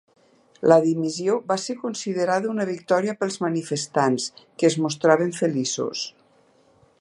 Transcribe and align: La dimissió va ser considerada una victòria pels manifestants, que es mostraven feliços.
La 0.71 0.77
dimissió 0.85 1.35
va 1.51 1.57
ser 1.63 1.75
considerada 1.81 2.49
una 2.53 2.65
victòria 2.69 3.15
pels 3.19 3.37
manifestants, 3.45 4.27
que 4.43 4.69
es 4.71 4.79
mostraven 4.87 5.37
feliços. 5.43 6.03